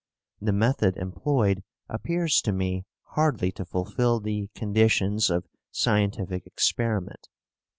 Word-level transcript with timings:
The 0.41 0.51
method 0.51 0.97
employed 0.97 1.61
appears 1.87 2.41
to 2.41 2.51
me 2.51 2.85
hardly 3.09 3.51
to 3.51 3.63
fulfil 3.65 4.19
the 4.19 4.49
conditions 4.55 5.29
of 5.29 5.45
scientific 5.69 6.47
experiment. 6.47 7.27